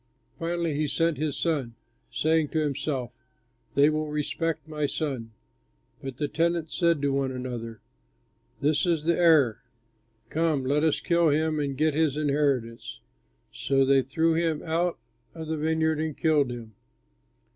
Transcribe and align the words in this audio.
Finally 0.39 0.73
he 0.73 0.87
sent 0.87 1.19
his 1.19 1.37
son, 1.37 1.75
saying 2.09 2.47
to 2.47 2.57
himself, 2.57 3.11
'They 3.75 3.87
will 3.91 4.09
respect 4.09 4.67
my 4.67 4.87
son.' 4.87 5.29
But 6.01 6.17
the 6.17 6.27
tenants 6.27 6.75
said 6.75 7.03
to 7.03 7.13
one 7.13 7.31
another, 7.31 7.81
'This 8.61 8.87
is 8.87 9.03
the 9.03 9.15
heir. 9.15 9.61
Come, 10.31 10.65
let 10.65 10.83
us 10.83 10.99
kill 10.99 11.29
him 11.29 11.59
and 11.59 11.77
get 11.77 11.93
his 11.93 12.17
inheritance.' 12.17 12.99
So 13.51 13.85
they 13.85 14.01
threw 14.01 14.33
him 14.33 14.63
out 14.63 14.97
of 15.35 15.45
the 15.45 15.55
vineyard 15.57 15.99
and 15.99 16.17
killed 16.17 16.49
him. 16.49 16.73